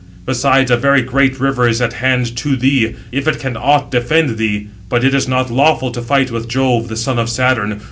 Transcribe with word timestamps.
Besides, 0.25 0.71
a 0.71 0.77
very 0.77 1.03
great 1.03 1.39
River 1.39 1.67
is 1.67 1.79
at 1.79 1.93
hand 1.93 2.35
to 2.37 2.55
thee, 2.55 2.95
if 3.11 3.27
it 3.27 3.37
can 3.37 3.55
aught 3.55 3.91
defend 3.91 4.39
thee; 4.39 4.65
but 4.89 5.03
it 5.03 5.13
is 5.13 5.27
not 5.27 5.51
lawful 5.51 5.91
to 5.91 6.01
fight 6.01 6.31
with 6.31 6.49
Jove, 6.49 6.87
the 6.87 6.97
son 6.97 7.19
of 7.19 7.29
Saturn. 7.29 7.79